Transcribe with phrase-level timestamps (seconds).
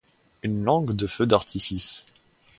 [0.41, 2.07] Une langue de feu d’artifice.